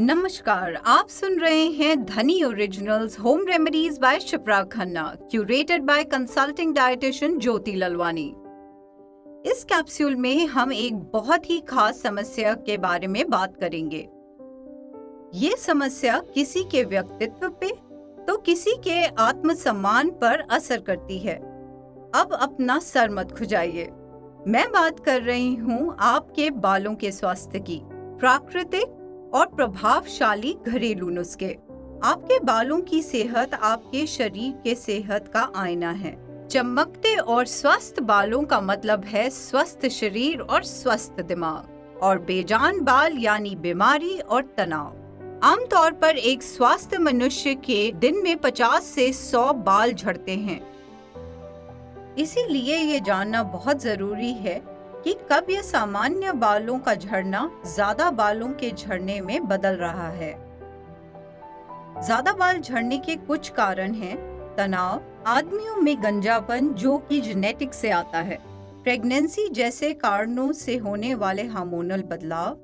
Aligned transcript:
नमस्कार, 0.00 0.74
आप 0.86 1.08
सुन 1.08 1.38
रहे 1.38 1.64
हैं 1.68 2.04
Dhani 2.04 2.42
originals 2.44 3.18
home 3.20 3.40
remedies 3.46 3.98
by 3.98 4.18
Shipra 4.20 4.62
Khanna 4.64 5.02
curated 5.30 5.82
by 5.82 6.02
consulting 6.04 6.74
dietitian 6.74 7.38
Jyoti 7.38 7.72
Lalwani 7.72 8.26
इस 9.46 9.64
कैप्सूल 9.64 10.14
में 10.16 10.46
हम 10.46 10.72
एक 10.72 10.98
बहुत 11.12 11.48
ही 11.50 11.58
खास 11.60 12.00
समस्या 12.02 12.52
के 12.66 12.76
बारे 12.78 13.06
में 13.06 13.28
बात 13.30 13.56
करेंगे। 13.56 14.06
ये 15.34 15.56
समस्या 15.56 16.18
किसी 16.34 16.62
के 16.64 16.82
व्यक्तित्व 16.84 17.48
पे 17.60 17.70
तो 18.24 18.36
किसी 18.36 18.74
के 18.84 19.02
आत्मसम्मान 19.22 20.10
पर 20.10 20.46
असर 20.50 20.80
करती 20.80 21.18
है। 21.18 21.36
अब 22.14 22.38
अपना 22.40 22.78
सर 22.80 23.10
मत 23.10 23.32
खुजाइए। 23.38 23.88
मैं 24.46 24.70
बात 24.72 25.00
कर 25.00 25.20
रही 25.22 25.54
हूँ 25.54 25.96
आपके 26.00 26.48
बालों 26.50 26.94
के 26.94 27.12
स्वास्थ्य 27.12 27.60
की, 27.60 27.80
प्राकृतिक 27.84 28.94
और 29.34 29.46
प्रभावशाली 29.46 30.56
घरेलू 30.66 31.08
नुस्खे। 31.10 31.58
आपके 32.04 32.38
बालों 32.40 32.80
की 32.80 33.02
सेहत 33.02 33.54
आपके 33.54 34.06
शरीर 34.06 34.52
के 34.64 34.74
सेहत 34.74 35.28
का 35.28 35.52
आईना 35.56 35.90
है। 35.90 36.16
चमकते 36.48 37.14
और 37.16 37.46
स्वस्थ 37.46 38.00
बालों 38.00 38.42
का 38.42 38.60
मतलब 38.60 39.04
है 39.04 39.30
स्वस्थ 39.30 39.88
शरीर 39.88 40.40
और 40.40 40.62
स्वस्थ 40.62 41.20
दिमाग 41.20 41.98
और 42.02 42.18
बेजान 42.18 42.80
बाल 42.80 43.18
यानी 43.18 43.54
बीमारी 43.56 44.18
और 44.18 44.42
तनाव। 44.56 44.94
आमतौर 45.42 45.92
पर 45.92 46.16
एक 46.16 46.42
स्वस्थ 46.42 46.94
मनुष्य 47.00 47.54
के 47.54 47.92
दिन 47.92 48.22
में 48.22 48.36
50 48.36 48.84
से 48.84 49.12
100 49.12 49.52
बाल 49.52 49.92
झड़ते 49.92 50.36
हैं। 50.36 50.60
इसीलिए 52.18 52.76
ये 52.76 53.00
जानना 53.00 53.42
बहुत 53.42 53.82
ज़रूरी 53.82 54.32
है 54.32 54.77
कि 55.04 55.16
कब 55.30 55.46
यह 55.50 55.62
सामान्य 55.62 56.32
बालों 56.32 56.78
का 56.78 56.94
झड़ना 56.94 57.50
ज़्यादा 57.66 58.10
बालों 58.10 58.48
के 58.50 58.70
झड़ने 58.70 59.20
में 59.20 59.46
बदल 59.48 59.76
रहा 59.76 60.08
है। 60.08 60.32
ज़्यादा 62.06 62.32
बाल 62.32 62.60
झड़ने 62.60 62.98
के 62.98 63.16
कुछ 63.16 63.48
कारण 63.48 63.94
हैं, 63.94 64.16
तनाव, 64.56 65.00
आदमियों 65.26 65.76
में 65.76 65.96
गंजापन, 66.02 66.68
जो 66.68 66.96
कि 66.98 67.20
जेनेटिक 67.20 67.74
से 67.74 67.90
आता 67.90 68.18
है। 68.18 68.38
प्रेगनेंसी 68.84 69.48
जैसे 69.48 69.92
कारणों 69.94 70.52
से 70.52 70.76
होने 70.76 71.14
वाले 71.14 71.42
हार्मोनल 71.46 72.02
बदलाव 72.02 72.58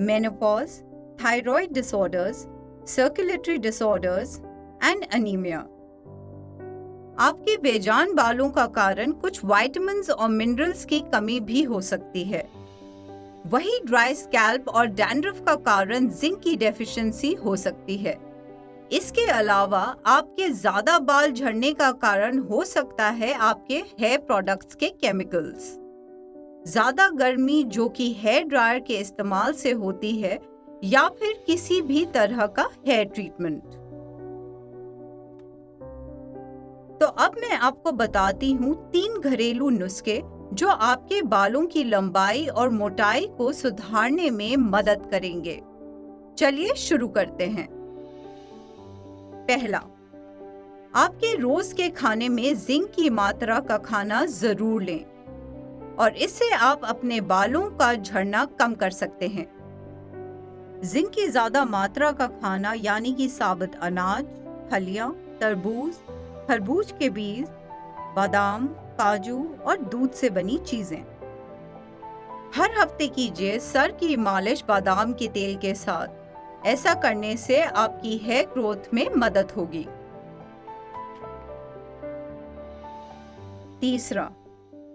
menopause 0.00 0.78
thyroid 1.24 1.72
disorders 1.72 2.46
circulatory 2.86 3.56
disorders 3.58 4.38
and 4.84 5.04
anaemia 5.14 5.58
आपके 7.18 7.56
बेजान 7.56 8.14
बालों 8.14 8.48
का 8.50 8.66
कारण 8.66 9.12
कुछ 9.12 9.40
वाइटमिन 9.44 10.02
और 10.10 10.28
मिनरल्स 10.28 10.84
की 10.84 10.98
कमी 11.12 11.38
भी 11.40 11.62
हो 11.62 11.80
सकती 11.80 12.22
है। 12.24 12.42
वही 13.46 13.78
ड्राई 13.86 14.14
स्कैल्प 14.14 14.68
और 14.68 14.86
डैंड्रफ 14.86 15.42
का 15.46 15.54
कारण 15.54 16.08
जिंक 16.10 16.38
की 16.40 16.54
डेफिशिएंसी 16.56 17.32
हो 17.34 17.56
सकती 17.56 17.96
है। 17.96 18.16
इसके 18.92 19.24
अलावा 19.30 19.80
आपके 20.06 20.48
ज़्यादा 20.50 20.98
बाल 20.98 21.32
झड़ने 21.32 21.72
का 21.72 21.90
कारण 22.04 22.38
हो 22.40 22.64
सकता 22.64 23.08
है 23.10 23.32
आपके 23.32 23.82
हेयर 24.00 24.18
प्रोडक्ट्स 24.18 24.74
के 24.74 24.88
केमिकल्स 25.02 25.74
ज़्यादा 26.68 27.08
गर्मी 27.08 27.62
जो 27.64 27.88
कि 27.88 28.12
हेयर 28.18 28.44
ड्रायर 28.44 28.78
के 28.78 28.94
इस्तेमाल 28.94 29.52
से 29.54 29.72
होती 29.72 30.16
है 30.20 30.38
या 30.84 31.08
फिर 31.10 31.42
किसी 31.46 31.80
भी 31.82 32.04
तरह 32.14 32.46
का 32.46 32.68
हेयर 32.86 33.04
ट्रीटमेंट 33.04 33.87
आपको 37.58 37.92
बताती 37.92 38.52
हूँ 38.52 38.74
तीन 38.90 39.20
घरेलू 39.20 39.68
नुस्खे 39.70 40.20
जो 40.54 40.68
आपके 40.68 41.20
बालों 41.24 41.64
की 41.66 41.84
लंबाई 41.84 42.46
और 42.46 42.70
मोटाई 42.70 43.26
को 43.38 43.52
सुधारने 43.52 44.30
में 44.30 44.56
मदद 44.56 45.08
करेंगे। 45.10 45.60
चलिए 46.38 46.74
शुरू 46.78 47.08
करते 47.08 47.46
हैं। 47.46 47.66
पहला, 49.48 49.78
आपके 50.94 51.34
रोज 51.36 51.72
के 51.72 51.88
खाने 51.90 52.28
में 52.28 52.56
जिंक 52.56 52.90
की 52.90 53.10
मात्रा 53.10 53.60
का 53.60 53.76
खाना 53.78 54.24
ज़रूर 54.26 54.82
लें 54.82 55.04
और 55.96 56.16
इससे 56.16 56.50
आप 56.52 56.84
अपने 56.84 57.20
बालों 57.22 57.62
का 57.70 57.94
झड़ना 57.94 58.44
कम 58.60 58.74
कर 58.74 58.90
सकते 58.92 59.28
हैं। 59.28 59.46
जिंक 60.84 61.10
की 61.10 61.26
ज़्यादा 61.28 61.64
मात्रा 61.66 62.10
का 62.12 62.26
खाना 62.34 62.72
यानी 62.76 63.12
कि 63.12 63.28
साबुत 63.28 63.74
अनाज, 63.76 64.24
फलियाँ, 64.70 65.10
तरबूज 65.40 65.94
खरबूज 66.48 66.92
के 66.98 67.08
बीज, 67.10 67.48
बादाम, 68.16 68.66
काजू 68.66 69.38
और 69.66 69.78
दूध 69.82 70.10
से 70.10 70.30
बनी 70.30 70.58
चीज़ें। 70.58 71.00
हर 72.54 72.78
हफ़्ते 72.78 73.06
कीजिए 73.06 73.58
सर 73.58 73.92
की 73.92 74.16
मालिश 74.16 74.64
बादाम 74.68 75.12
के 75.12 75.28
तेल 75.28 75.56
के 75.56 75.74
साथ। 75.74 76.66
ऐसा 76.66 76.94
करने 76.94 77.36
से 77.36 77.60
आपकी 77.62 78.16
हेयर 78.18 78.46
ग्रोथ 78.46 78.92
में 78.94 79.08
मदद 79.16 79.50
होगी। 79.50 79.86
तीसरा, 83.80 84.22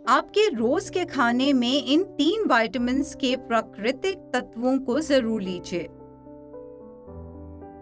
आपके 0.08 0.47
रोज 0.50 0.90
के 0.90 1.06
खाने 1.06 1.52
में 1.53 1.84
इन 1.84 2.03
तीन 2.03 2.47
वाइटमिन 2.47 3.03
के 3.22 3.35
प्राकृतिक 3.47 4.18
तत्वों 4.34 4.78
को 4.80 5.00
ज़रूर 5.00 5.41
लीजिए। 5.41 5.88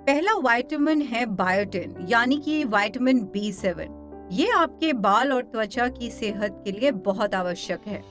पहला 0.07 0.33
विटामिन 0.35 1.01
है 1.01 1.25
बायोटिन 1.25 1.95
यानी 2.09 2.37
कि 2.37 2.63
विटामिन 2.65 3.19
बी 3.33 3.51
सेवन 3.51 4.29
ये 4.31 4.49
आपके 4.49 4.93
बाल 4.93 5.33
और 5.33 5.41
त्वचा 5.41 5.87
की 5.87 6.09
सेहत 6.09 6.61
के 6.65 6.71
लिए 6.71 6.91
बहुत 6.91 7.35
आवश्यक 7.35 7.81
है। 7.87 8.01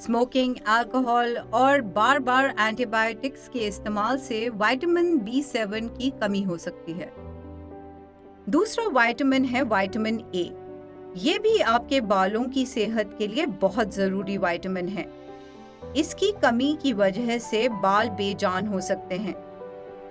स्मोकिंग 0.00 0.54
अल्कोहल 0.66 1.36
और 1.36 1.80
बार 1.80 2.18
बार 2.18 2.54
एंटीबायोटिक्स 2.60 3.48
के 3.48 3.58
इस्तेमाल 3.58 4.18
से 4.18 4.48
विटामिन 4.48 5.18
बी 5.18 5.42
सेवन 5.42 5.88
की 5.88 6.10
कमी 6.22 6.42
हो 6.42 6.56
सकती 6.56 6.92
है। 6.92 7.12
दूसरा 8.48 8.86
विटामिन 8.96 9.44
है 9.44 9.62
विटामिन 9.64 10.22
ए 10.34 10.50
ये 11.16 11.38
भी 11.38 11.58
आपके 11.58 12.00
बालों 12.00 12.44
की 12.44 12.66
सेहत 12.66 13.14
के 13.18 13.26
लिए 13.26 13.46
बहुत 13.46 13.94
ज़रूरी 13.94 14.38
विटामिन 14.38 14.88
है। 14.88 15.06
इसकी 15.96 16.32
कमी 16.42 16.76
की 16.82 16.92
वजह 16.92 17.38
से 17.38 17.68
बाल 17.68 18.08
बेजान 18.08 18.66
हो 18.66 18.80
सकते 18.80 19.14
हैं। 19.16 19.45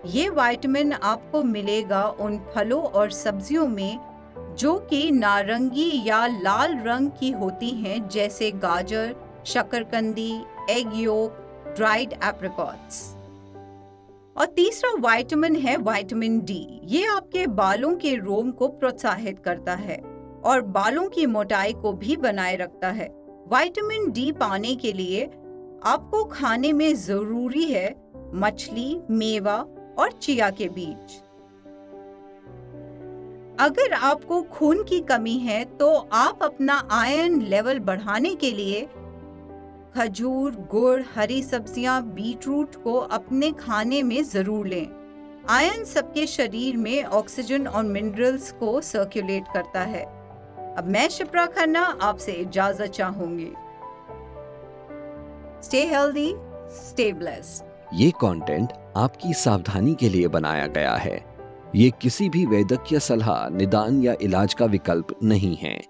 ये 0.05 0.29
विटामिन 0.29 0.91
आपको 0.93 1.43
मिलेगा 1.43 2.03
उन 2.19 2.38
फलों 2.55 2.81
और 2.81 3.11
सब्जियों 3.11 3.67
में 3.67 4.55
जो 4.57 4.77
कि 4.79 5.11
नारंगी 5.11 5.91
या 6.07 6.25
लाल 6.27 6.77
रंग 6.77 7.09
की 7.19 7.31
होती 7.31 7.69
हैं, 7.69 8.07
जैसे 8.09 8.51
गाजर, 8.51 9.15
शकरकंदी 9.45 10.31
एग 10.69 10.91
योक 10.95 11.73
ड्राइड 11.77 12.13
एप्रिकॉट्स 12.23 13.15
और 14.38 14.45
तीसरा 14.45 14.91
विटामिन 14.91 15.55
है 15.55 15.77
विटामिन 15.77 16.39
डी 16.39 16.81
ये 16.83 17.05
आपके 17.07 17.47
बालों 17.47 17.95
के 17.95 18.15
रोम 18.15 18.51
को 18.51 18.67
प्रोत्साहित 18.67 19.39
करता 19.39 19.73
है 19.73 19.97
और 20.44 20.61
बालों 20.61 21.07
की 21.09 21.25
मोटाई 21.25 21.73
को 21.73 21.94
भी 21.94 22.15
बनाए 22.15 22.55
रखता 22.55 22.89
है। 22.89 23.07
विटामिन 23.53 24.11
डी 24.11 24.31
पाने 24.31 24.75
के 24.75 24.94
लिए 24.94 25.25
आपको 25.83 26.23
खाने 26.23 26.73
में 26.73 26.95
ज़रूरी 26.95 27.63
है 27.63 27.95
मछली, 28.33 29.01
मेवा 29.09 29.65
और 30.00 30.11
चिया 30.11 30.50
के 30.50 30.67
बीच 30.69 31.22
अगर 33.59 33.94
आपको 33.94 34.41
खून 34.44 34.83
की 34.83 35.00
कमी 35.01 35.38
है 35.38 35.63
तो 35.78 35.94
आप 36.13 36.44
अपना 36.44 36.75
आयरन 36.91 37.41
लेवल 37.41 37.79
बढ़ाने 37.79 38.33
के 38.35 38.51
लिए 38.51 38.81
खजूर, 39.95 40.56
गुड़, 40.72 41.01
हरी 41.16 41.41
सब्ज़ियाँ, 41.44 42.01
बीटरूट 42.06 42.75
को 42.83 42.94
अपने 42.94 43.51
खाने 43.51 44.01
में 44.03 44.23
ज़रूर 44.23 44.67
लें। 44.67 44.88
आयरन 45.50 45.83
सबके 45.83 46.25
शरीर 46.27 46.77
में 46.77 47.03
ऑक्सीजन 47.03 47.67
और 47.67 47.83
मिनरल्स 47.83 48.51
को 48.51 48.79
सर्कुलेट 48.81 49.47
करता 49.53 49.81
है। 49.83 50.03
अब 50.77 50.88
मैं 50.88 51.07
शिप्रा 51.09 51.45
खन्ना 51.47 51.83
आपसे 52.01 52.31
इजाज़त 52.31 52.91
चाहूँगी। 52.91 53.51
स्टे 55.63 55.85
हेल्दी 55.85 56.33
स्टे 56.79 57.12
ब्लेस्ड 57.13 57.94
ये 57.94 58.12
कंटेंट 58.22 58.72
आपकी 58.97 59.33
सावधानी 59.33 59.95
के 59.95 60.09
लिए 60.09 60.28
बनाया 60.28 60.68
गया 60.68 60.95
है। 60.95 61.25
ये 61.75 61.92
किसी 62.01 62.30
भी 62.30 62.45
वैद्यकीय 62.45 63.00
सलाह, 63.00 63.50
निदान 63.50 64.03
या 64.03 64.15
इलाज 64.21 64.53
का 64.53 64.65
विकल्प 64.65 65.07
नहीं 65.24 65.56
है। 65.56 65.81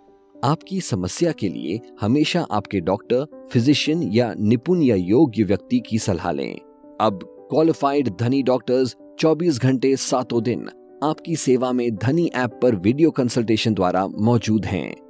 आपकी 0.46 0.82
समस्या 0.82 1.32
के 1.32 1.50
लिए 1.50 1.80
हमेशा 2.02 2.48
आपके 2.52 2.80
डॉक्टर, 2.80 3.50
फिजिशियन 3.52 4.04
या 4.04 4.34
निपुण 4.40 4.82
या 4.82 4.96
योग्य 4.96 5.44
व्यक्ति 5.44 5.80
की 5.80 6.00
सलाह 6.00 6.32
लें। 6.32 6.60
अब 7.02 7.48
क्वालिफाइड 7.50 8.10
धनी 8.20 8.44
डॉक्टर्स 8.44 8.96
24 9.20 9.60
घंटे 9.60 9.96
सातों 9.96 10.44
दिन 10.44 10.70
आपकी 11.04 11.36
सेवा 11.36 11.72
में 11.72 11.96
धनी 11.96 12.32
ऐप 12.36 12.60
पर 12.64 12.76
वीडियो 12.76 13.12
कंसल्टेशन 13.12 13.74
द्वारा 13.74 14.08
मौजूद 14.08 14.66
हैं। 14.66 15.05